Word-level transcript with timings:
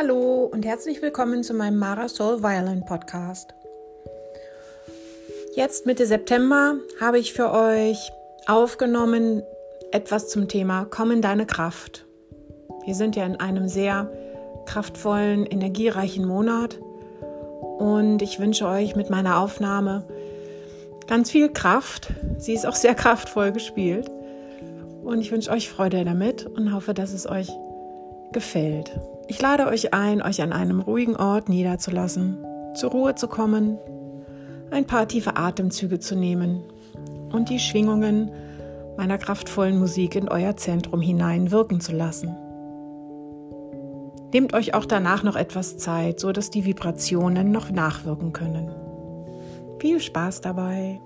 Hallo 0.00 0.48
und 0.50 0.64
herzlich 0.64 1.02
willkommen 1.02 1.42
zu 1.42 1.52
meinem 1.52 1.78
Mara 1.78 2.08
Soul 2.08 2.42
Violin 2.42 2.86
Podcast. 2.86 3.52
Jetzt 5.54 5.84
Mitte 5.84 6.06
September 6.06 6.76
habe 6.98 7.18
ich 7.18 7.34
für 7.34 7.52
euch 7.52 8.10
aufgenommen 8.46 9.42
etwas 9.92 10.30
zum 10.30 10.48
Thema 10.48 10.86
Komm 10.88 11.10
in 11.10 11.20
deine 11.20 11.44
Kraft. 11.44 12.06
Wir 12.86 12.94
sind 12.94 13.14
ja 13.14 13.26
in 13.26 13.36
einem 13.36 13.68
sehr 13.68 14.10
kraftvollen, 14.64 15.44
energiereichen 15.44 16.26
Monat 16.26 16.78
und 17.76 18.22
ich 18.22 18.40
wünsche 18.40 18.66
euch 18.66 18.96
mit 18.96 19.10
meiner 19.10 19.38
Aufnahme 19.38 20.06
ganz 21.08 21.30
viel 21.30 21.50
Kraft. 21.50 22.08
Sie 22.38 22.54
ist 22.54 22.66
auch 22.66 22.76
sehr 22.76 22.94
kraftvoll 22.94 23.52
gespielt 23.52 24.10
und 25.04 25.20
ich 25.20 25.30
wünsche 25.30 25.50
euch 25.50 25.68
Freude 25.68 26.06
damit 26.06 26.46
und 26.46 26.72
hoffe, 26.72 26.94
dass 26.94 27.12
es 27.12 27.28
euch 27.28 27.50
gefällt. 28.32 28.98
Ich 29.30 29.40
lade 29.40 29.68
euch 29.68 29.94
ein, 29.94 30.22
euch 30.22 30.42
an 30.42 30.52
einem 30.52 30.80
ruhigen 30.80 31.14
Ort 31.14 31.48
niederzulassen, 31.48 32.44
zur 32.74 32.90
Ruhe 32.90 33.14
zu 33.14 33.28
kommen, 33.28 33.78
ein 34.72 34.88
paar 34.88 35.06
tiefe 35.06 35.36
Atemzüge 35.36 36.00
zu 36.00 36.16
nehmen 36.16 36.64
und 37.30 37.48
die 37.48 37.60
Schwingungen 37.60 38.32
meiner 38.96 39.18
kraftvollen 39.18 39.78
Musik 39.78 40.16
in 40.16 40.28
euer 40.28 40.56
Zentrum 40.56 41.00
hinein 41.00 41.52
wirken 41.52 41.80
zu 41.80 41.92
lassen. 41.92 42.34
Nehmt 44.32 44.52
euch 44.52 44.74
auch 44.74 44.84
danach 44.84 45.22
noch 45.22 45.36
etwas 45.36 45.78
Zeit, 45.78 46.18
so 46.18 46.32
dass 46.32 46.50
die 46.50 46.64
Vibrationen 46.64 47.52
noch 47.52 47.70
nachwirken 47.70 48.32
können. 48.32 48.74
Viel 49.78 50.00
Spaß 50.00 50.40
dabei! 50.40 51.00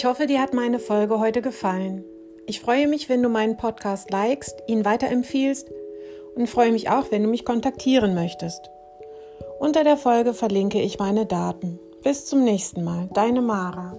Ich 0.00 0.06
hoffe, 0.06 0.26
dir 0.26 0.40
hat 0.40 0.54
meine 0.54 0.78
Folge 0.78 1.20
heute 1.20 1.42
gefallen. 1.42 2.06
Ich 2.46 2.60
freue 2.60 2.88
mich, 2.88 3.10
wenn 3.10 3.22
du 3.22 3.28
meinen 3.28 3.58
Podcast 3.58 4.10
likest, 4.10 4.62
ihn 4.66 4.86
weiterempfiehlst 4.86 5.70
und 6.34 6.48
freue 6.48 6.72
mich 6.72 6.88
auch, 6.88 7.10
wenn 7.10 7.22
du 7.22 7.28
mich 7.28 7.44
kontaktieren 7.44 8.14
möchtest. 8.14 8.70
Unter 9.58 9.84
der 9.84 9.98
Folge 9.98 10.32
verlinke 10.32 10.80
ich 10.80 10.98
meine 10.98 11.26
Daten. 11.26 11.78
Bis 12.02 12.24
zum 12.24 12.44
nächsten 12.44 12.82
Mal, 12.82 13.10
deine 13.12 13.42
Mara. 13.42 13.94